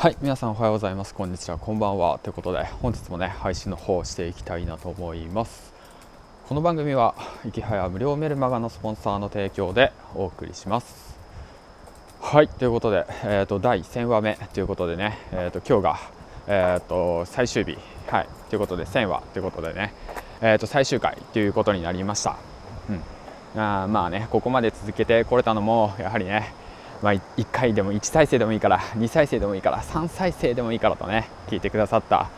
[0.00, 1.12] はい皆さんおはようございます。
[1.12, 1.58] こんにちは。
[1.58, 2.18] こんばんは。
[2.22, 5.74] ということで本日もね配信の方をしていきたいなと思います。
[6.48, 11.18] この番組は生きはや無料メルマガのスポンサーの提供でお送りします。
[12.18, 16.00] はいということで、えーと、第1000話目ということでね、えーと、今日が、
[16.46, 17.76] えーと、最終日。
[18.08, 19.92] はいということで1000話ということでね、
[20.40, 22.38] えー、と最終回ということになりました、
[22.88, 26.58] うん、あまあねここまで続けてこれたのもやはりね
[27.02, 32.30] まあ、1回でも1再生でもいいから2再生でもいいから3再生でもいいからとね聞いてくださった、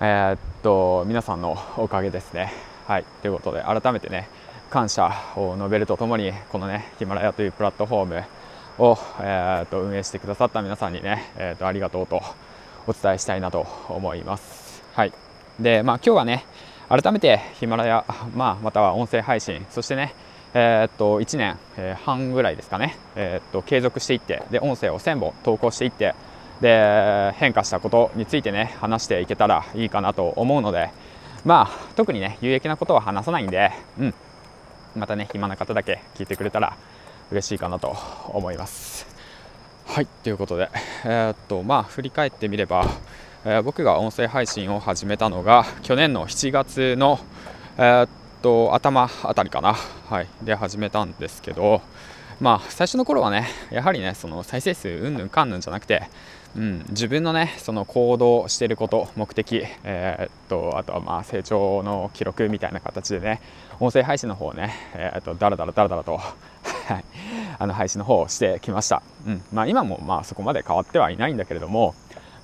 [0.00, 2.52] えー、っと皆さんのおかげですね。
[2.86, 4.28] はいということで改めてね
[4.70, 8.24] 感謝を述べるとともにこのねヒマラヤというプラットフォーム
[8.78, 12.20] を、えー、っと運営してくださった皆さんにね、えー、っとありがとうと
[12.88, 14.82] お伝えしたいなと思います。
[14.94, 15.12] はい
[15.60, 16.44] でまあ、今日はね
[16.88, 20.14] 改めてヒマラヤ、まあ、または音声配信そしてね
[20.54, 21.58] えー、っと1年、
[22.04, 26.14] 半ぐらいですかね、えー、っと継続していってで音声を1000本投稿していって
[26.60, 30.90] で変化したことについてね話していけたらいいかなと思うので
[31.44, 34.14] まあ特にね有益なことは話さないんで、うん、
[34.94, 36.76] またね暇な方だけ聞いてくれたら
[37.30, 37.96] 嬉しいかなと
[38.28, 39.06] 思います。
[39.86, 40.70] はいということで、
[41.04, 42.86] え、っとまあ振り返ってみれば、
[43.44, 47.18] えー、僕が音声配信を始めたのが去年の7月の、
[47.76, 51.80] えー、っとと頭あたりかな、はい、で始めたんですけど、
[52.40, 56.08] まあ、最初の頃はね、やはりね、その再生数うんぬんかんぬんじゃなくて、
[56.56, 63.40] うん、自分のね、その行動していること、目的、えー、っとあとはまあ成長の記録みたいな形でね、
[63.78, 66.20] 音声配信の方をね、えー、っとだらだらだらだらと
[67.58, 69.02] あの配信の方をしてきました。
[69.26, 69.42] うん。
[69.52, 71.94] まあ、今もまあそこまで変わってはいないんだけれども、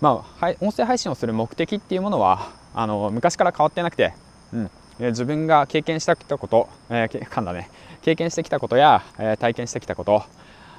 [0.01, 4.15] まあ、音声配信をする目的っていうものはあの昔から変わってなくて、
[4.53, 7.71] うん、自分が経験してきたこと、えー、噛んだね
[8.03, 10.25] 経験してきたことや、えー、体験してきたこと、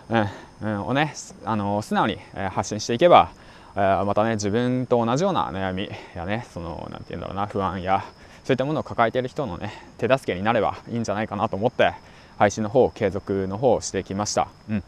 [0.09, 0.27] うん
[0.61, 1.13] うん、をね
[1.45, 2.17] あの素直に
[2.51, 3.31] 発信していけば、
[3.75, 8.03] えー、またね自分と同じような悩みやねそのなんて言うんだろうな不安や
[8.43, 11.93] そういったものを抱えている人のね手助けになればいいんじゃないかなと思って
[12.37, 14.47] 配信の方継続の方をしてきました。
[14.69, 14.83] うん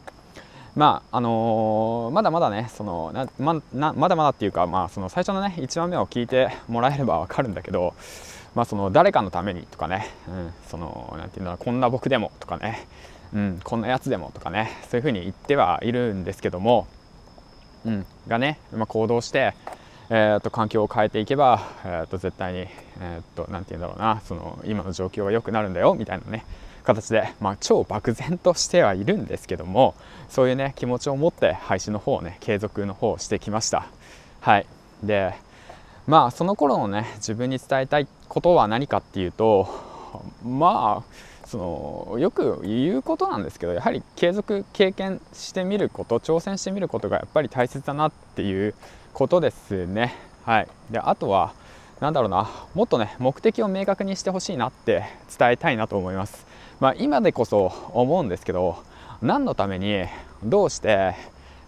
[0.73, 7.93] まああのー、まだまだねそのなまなまだまだっていうか、まあ、その最初のね1話目を聞いてもらえれば分かるんだけど
[8.55, 12.87] まあ、その誰かのためにとかね、うん、そのなんていうんだろうこんな僕でもとかね、
[13.33, 14.71] うん、こんなやつでもとかね。
[14.89, 16.87] そういうふうに言ってはいるんですけども、
[17.85, 19.53] うん、がね、まあ、行動して、
[20.09, 22.59] えー、と環境を変えていけば、えー、と絶対に、
[22.99, 24.21] えー、となんて言うんだろうな。
[24.25, 26.45] その今の状況が良くなるんだよみたいなね。
[26.83, 29.93] 形で、まあ、超漠然としてはいるんですけども
[30.29, 33.85] そういうね気持ちを持って配信の方をね継続の方をしてきました。
[34.39, 34.65] はい。
[35.03, 35.35] で
[36.07, 39.67] まあその頃のね自分に伝えたいことは何かっていうと
[40.43, 41.57] まあそ
[42.11, 48.73] のよく言うことなんですけどやはり継続経験してみること挑戦してみることがやっぱり大切だなっていう
[49.13, 50.15] ことですね。
[50.45, 51.53] はい、であとは
[51.99, 55.03] 何だろうなもっとね目的を明確にしてほしいなって
[55.37, 56.47] 伝えたいなと思います。
[56.79, 58.77] まあ、今でこそ思うんですけど
[59.21, 60.05] 何のために
[60.43, 61.15] どうして、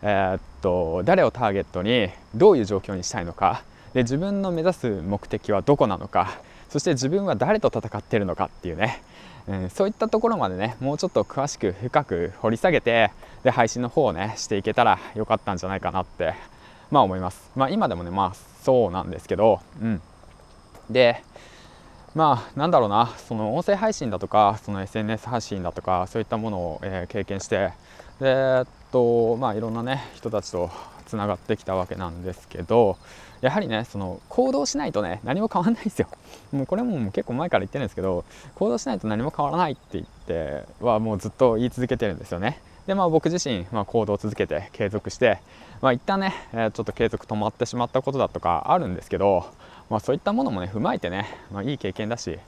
[0.01, 6.39] えー、っと誰をターゲットにどういう状況にしたいのかで自分の目指す目的はどこなのか
[6.69, 9.03] そして自分は誰と戦っているのかっていうね、
[9.47, 13.11] うん、そういったところまでねもうちょっと詳しく深く掘り下げて
[13.43, 16.33] で配信の方をねしていけたらよかったんじゃないかなって
[16.89, 17.51] まあ思います。
[17.55, 18.33] まあ今でもねまあ
[18.63, 20.01] そうなんですけどうん。
[20.89, 21.21] で
[22.15, 27.71] まあなんだろうなその音声配信だとかその SNS 発信だとかそういったものを、えー、経験して
[28.19, 30.71] でえっとまあいろんなね人たちと
[31.13, 32.97] つながってきたわけなんですけど
[33.41, 36.07] やはりねその行動しないとね何も変わらないですよ。
[36.51, 38.25] もうこれも結構前から言ってるんですけど
[38.55, 42.59] 行動しないと何も変わらないって言ってはもうずっと言い続けてるんですよね。
[42.87, 45.39] でまあ僕自身、まあ、行動を続けて継続して
[45.81, 49.45] まあ一旦ね、え、ちょっと継続止まってしまったことだとかあるんですけど
[49.89, 52.39] まあそういったものもね踏まえてね、まあ、いい経験だし、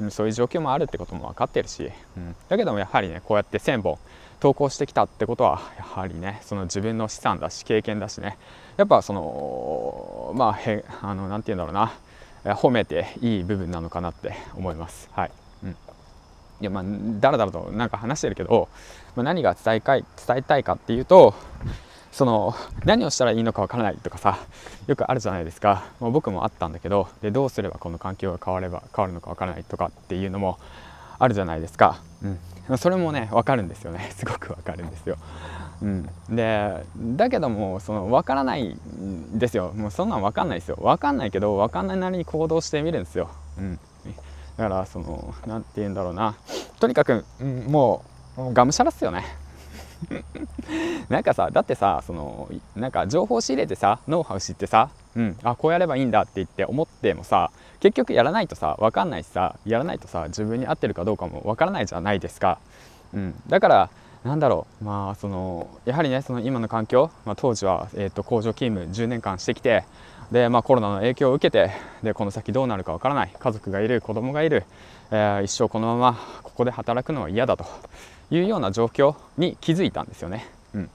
[0.00, 3.98] うん、そういう状況もあるってことも分かってるし、うん、だけどもやはりねこうやって1000本
[4.40, 8.38] 投稿してきたってことはやはりねその自分の資産だし経験だしね。
[8.76, 11.92] やっぱそのまあへあのなて言うんだろうな。
[12.54, 15.10] 褒めていい部分なのかなって思います。
[15.12, 15.30] はい、
[15.64, 15.70] うん。
[15.70, 15.74] い
[16.60, 16.84] やまあ
[17.20, 18.68] だらだらとなんか話してるけど、
[19.16, 21.34] まあ、何が伝えたい伝えたいかっていうと
[22.10, 22.54] その
[22.84, 24.38] 何をしたらいいのかわからないとかさ
[24.86, 30.58] よくあるじゃないですか、まあ、僕もあったんだけどでどうすればこの環境が変われば変わるのかわからないとかっていうのも
[31.18, 32.38] あるじゃないですか、うん、
[32.76, 34.10] それもね分かるんですよね。
[34.14, 35.16] すごく分かるんですよ。
[35.80, 39.72] うん、でだけどもその分からないんですよ。
[39.74, 40.78] もうそんなん分かんないですよ。
[40.82, 43.78] 分かんないけど分かんないなりに行動してみるんですよ、うん、
[44.56, 46.34] だからその何て言うんだろうな。
[46.80, 48.04] とにかく、うん、も
[48.36, 49.24] うがむしゃらっすよね。
[51.08, 57.50] なんかさだってさそのなんか情報仕入れてさノウハウ知ってさ、うん、あこうやればいいんだって言って思ってもさ
[57.80, 62.58] 結局やらないとさ分かんないしさやらないとさ自分に合ってるかどうかも分からないじゃないですか、
[63.12, 63.90] うん、だから
[64.24, 69.84] なんだろうまあそのやはりねその今の環境、まあ、当時は、えーと、工場勤務10年間してきて
[70.32, 71.70] で、まあ、コロナの影響を受けて
[72.02, 73.34] でこの先どうなるかわからない。
[73.38, 74.64] 家族がいる子供がいる、
[75.10, 77.64] えー、一生このままここで働くのは嫌だと。
[78.30, 80.46] いうような状況に気づいたんですよね。
[80.74, 80.90] うん、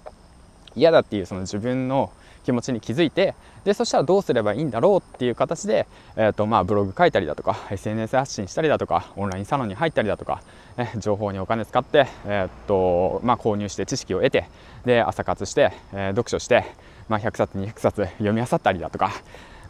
[0.75, 2.11] 嫌だっていうその自分の
[2.43, 5.87] 気持ちに気づいてでそしたらどうすればいいんだろうっていう形で、
[6.17, 10.41] えーとまあ、ブログ書いたりだとか SNS 発信したりだとかオンラインサロンに入ったりだとか、
[10.77, 14.49] え情報にお金使って、えーとまあ、購入して知識を得て
[14.85, 16.65] で朝活して、えー、読書して、
[17.07, 19.11] まあ、100冊200冊読み漁ったりだとか、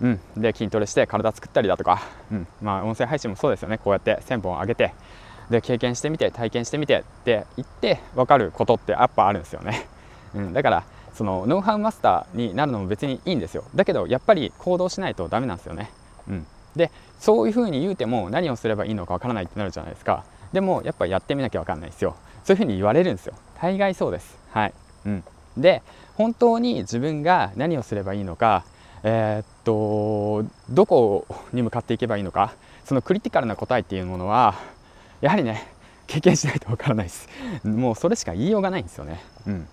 [0.01, 2.01] うん、で筋トレして体作ったりだとか、
[2.31, 2.47] うん。
[2.61, 3.77] まあ、音声配信もそうですよね。
[3.77, 4.93] こうやって1000本上げて
[5.49, 9.87] で経験してみて体験してみてって言って分かることってやっぱあるんですよね、
[10.33, 13.63] うん、だからそのノウハウマスターになるのも別にいいんですよ。
[13.75, 15.91] だけどやっぱり行動しないとダメなんですよね、
[16.27, 20.23] うん、でそういうふうに言うても何をすればいいのかわからないってなるじゃないですか。
[20.51, 22.15] でもやっぱやってみなきゃわかんないですよ。
[22.43, 23.33] そういうふうに言われるんですよ。
[23.59, 24.37] 大概そうです。
[24.51, 24.73] はい、
[25.05, 25.23] うん、
[25.57, 25.81] で
[26.15, 28.65] 本当に自分が何をすればいいのか
[29.03, 32.53] えー、っとどこに向かっていけばいいのか
[32.85, 34.55] そのクリティカルな答えっていうものは
[35.23, 35.65] やはりね
[36.05, 37.29] 経験しないとわからないです。
[37.63, 39.21] もうそれしか言いようがないんですよね。
[39.47, 39.67] うん。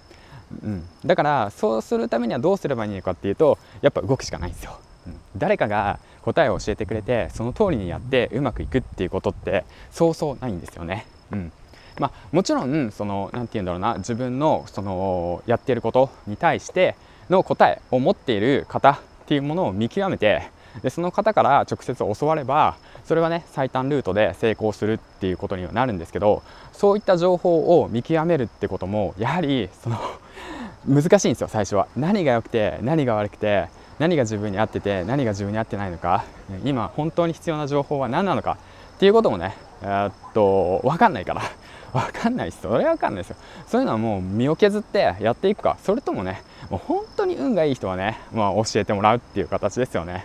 [0.62, 11.52] うん、だからそうするためにはどうすればいいのかっていうとやっぱ動くしかないんですよ、うん、誰かが答えを教えてくれてその通りにやってうまくいくっていうことってそうそうないんですよね、うん。
[12.00, 16.96] まあ、もちろんその何て言うんだろうな自分のそのやってることに対して
[17.28, 20.50] の答えを持っている方っていうものを見極めて
[20.82, 26.42] でその方から直接教わればそれはね最短ルートで成功するっていうことにはなるんですけど
[26.72, 29.98] そういった情報を見極めるってこともやはりその
[30.88, 31.88] 難しいんですよ最初は。
[31.96, 33.68] 何が良くて何が悪くて
[33.98, 36.24] 何が自分に合ってて何が自分に合ってないのか。
[36.64, 38.56] 今本当に必要な情報は何なのか。
[38.96, 41.42] っていうこともねえー、っと分かんないから。
[41.92, 43.36] 分かんないですそれは分かんないですよ。
[43.66, 45.76] そういうのはもう身を削ってやっていくか。
[45.82, 50.24] それともねもう本当に運がいい人はね、まあ、教えてもらうっていう形ですよね。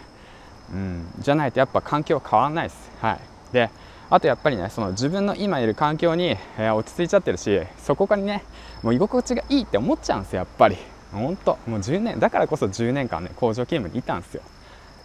[0.71, 2.91] うん、じゃないとやっぱ環境変わらないです。
[3.01, 3.19] はい、
[3.53, 3.69] で
[4.09, 8.43] あとやっぱりねその自分の今いる環境に、えー、落ち着いちゃってるしそこからね
[8.83, 10.77] もう居心地がいいって思っちゃうんですよやっぱり。
[11.11, 14.41] 本当もう10年だからこそ10年間ね工場勤務にいたんですよ、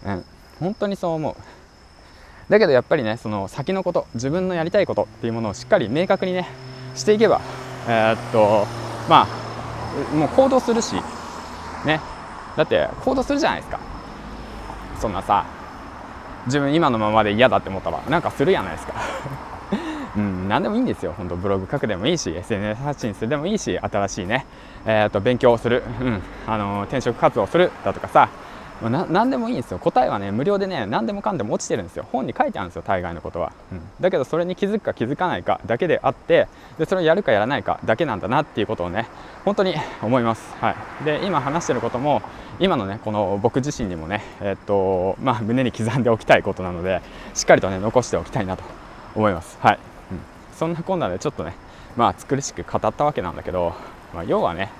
[0.07, 0.25] うん、
[0.59, 1.37] 本当にそう思う。
[2.51, 6.49] だけどやっぱりねその先のこと自分のやりたいことっていうものをしっかり明確にね
[6.97, 7.41] していけば
[7.87, 8.67] えー、っと
[9.09, 10.97] まあもう行動するし
[11.85, 12.01] ね。
[12.57, 13.90] だって行動するじゃないですか。
[15.00, 15.44] そんなさ
[16.47, 18.94] 自分今のままで嫌だって思ったらなんかするやないですか。
[20.17, 24.44] うん、何でもいいんですよ、本当ブログ書くでもいいし、SNS 発信するでもいいし、新しいね、
[24.85, 28.29] えーと、勉強をする、うん、あの転職活動するだとかさ、
[28.88, 29.79] な何でもいいんですよ。
[29.79, 32.06] 答えはね無料でね何でもかんでも落ちてるんですよ。
[32.11, 36.49] 本に書いてあるんですよ大概のことは、うん、だけどそれに気づくか気づかないかだけであって
[36.79, 39.06] でそれをやるかやらないかだけなんだなっていうことをね
[39.44, 42.23] 本当に思います、はい、で今話してることも
[42.59, 47.03] 今のねこの僕自身にもねえー、っとまあ胸に刻んでおきたいことなので
[47.35, 48.65] しっかりとね残しておきたいなと
[49.15, 49.59] 思います。
[49.61, 49.79] はい、
[50.12, 50.21] うん、
[50.56, 51.55] そんなこんなでちょっとね
[51.97, 53.75] まあ苦しく語ったわけなんだけど、
[54.15, 54.71] まあ、要はね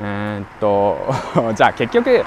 [0.00, 0.96] うーんと
[1.56, 2.24] じゃあ結局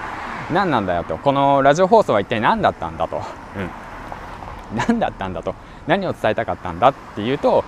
[0.52, 1.18] 何なんだよと。
[1.18, 3.20] このラジオ放送は一体何だったんだと、う
[3.60, 5.56] ん、何だったんだと。
[5.88, 7.64] 何を伝えたかったんだっていうと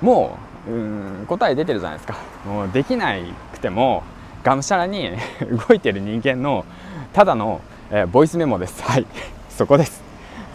[0.00, 0.38] も
[0.68, 2.16] ううん答え出てるじゃないですか。
[2.46, 3.12] もうできな
[3.52, 4.02] くても
[4.42, 5.10] がむしゃらに
[5.68, 6.64] 動いてる人間の
[7.12, 7.60] ただの、
[7.90, 8.82] えー、ボイスメモです。
[8.82, 9.06] はい。
[9.50, 10.02] そこです。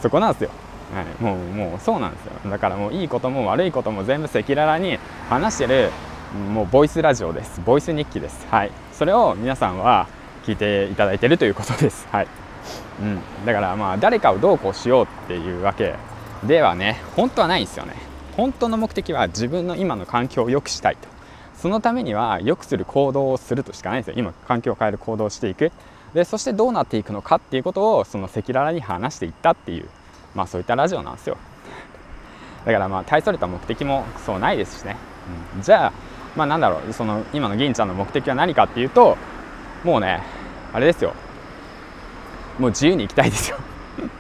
[0.02, 0.50] そこなんですよ、
[0.96, 2.32] はい、もうもうそうなんですよ。
[2.50, 4.98] だからもういいことも悪いことも全部赤裸々に
[5.30, 5.92] 話してる
[6.54, 7.62] もうボイスラジオです。
[7.66, 8.48] ボイス日記です。
[8.50, 8.72] はい。
[8.94, 10.08] それを皆さんは
[10.46, 12.08] 聞いていただいてるということです。
[12.12, 12.28] はい。
[13.02, 15.96] うん、だからまあ誰かをどうこうしようっていうわけ
[16.44, 17.94] ではね本当はないんですよね。
[18.36, 21.08] 本当の目的は自分の今の環境を良くしたいと。
[21.56, 24.14] そのためには良くする行動をするとしかないんですよ。
[24.18, 25.72] 今環境を変える行動をしていく。
[26.14, 29.90] でそしてどうなっていくのかっていうことをその赤裸々に話していったっていう
[30.34, 31.38] まあそういったラジオなんですよ。
[32.66, 34.96] だからまあ大それた目的もそうないですしね、
[35.56, 35.94] うん、じゃあ
[36.36, 36.94] まあなんだろう。
[36.94, 39.18] その今の銀ちゃんの目的は何かっていうと
[39.84, 40.22] もうね
[40.74, 41.14] あれですよ。
[42.58, 43.58] もう自由に行きたいですよ。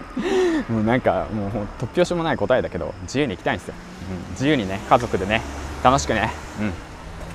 [0.70, 1.50] もうなんかもう
[1.80, 3.74] 突拍子もない答えだけど自由に行きたいんですよ、
[4.28, 5.42] うん、自由にね家族でね
[5.84, 6.74] 楽しくね、うん、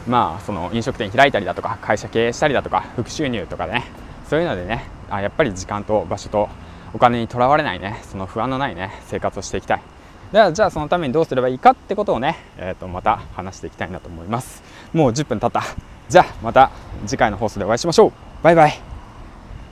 [0.07, 3.85] まあその飲食店開いたりだとか会社経営したりだとか副収入とかね。
[4.28, 6.49] そういうのでねあやっぱり時間と場所と
[6.95, 8.00] お金にとらわれないね。
[8.02, 9.81] その不安のないね生活をしていきたい。
[10.33, 14.62] ではじゃあそのためにどうすればいいかってことをね、えー、とまた話していきたいなと思います。
[14.93, 15.62] もう10分経った。
[16.14, 16.71] じゃあまた
[17.04, 18.12] 次回の放送でお会いしましょう。
[18.44, 18.94] バイバイ。